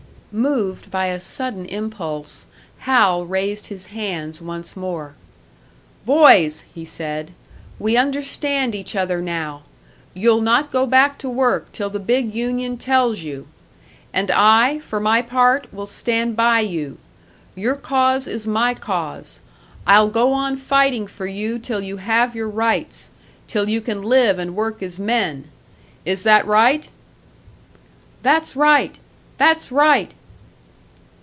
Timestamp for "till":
11.73-11.89, 21.59-21.81, 23.47-23.67